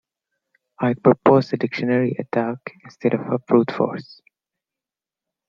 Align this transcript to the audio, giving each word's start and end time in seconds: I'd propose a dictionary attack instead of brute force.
I'd 0.79 1.03
propose 1.03 1.53
a 1.53 1.57
dictionary 1.57 2.15
attack 2.17 2.57
instead 2.85 3.13
of 3.13 3.45
brute 3.45 3.69
force. 3.69 4.19